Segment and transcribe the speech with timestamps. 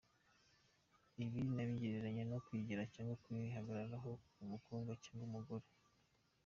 [1.23, 5.65] Ibi nabigereranya no kwigira cyangwa kwihagararaho ku mukobwa cyangwa umugore.